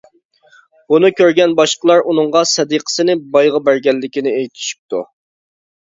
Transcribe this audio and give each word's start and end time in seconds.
بۇنى 0.93 1.11
كۆرگەن 1.19 1.53
باشقىلار 1.59 2.01
ئۇنىڭغا 2.13 2.43
سەدىقىسىنى 2.53 3.19
بايغا 3.37 3.63
بەرگەنلىكىنى 3.69 4.37
ئېيتىشىپتۇ. 4.39 5.03